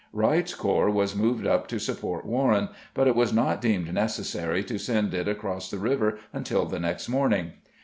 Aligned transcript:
Wright's 0.13 0.55
corps 0.55 0.89
was 0.89 1.15
moved 1.15 1.45
up 1.45 1.67
to 1.67 1.77
support 1.77 2.25
Warren, 2.25 2.69
but 2.95 3.07
it 3.07 3.15
was 3.15 3.31
not 3.31 3.61
deemed 3.61 3.93
necessary 3.93 4.63
to 4.63 4.79
send 4.79 5.13
it 5.13 5.27
across 5.27 5.69
the 5.69 5.77
river 5.77 6.17
until 6.33 6.65
the 6.65 6.79
next 6.79 7.07
morning. 7.07 7.51